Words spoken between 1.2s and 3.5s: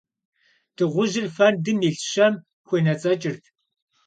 фэндым илъ щэм хуенэцӀэкӀырт.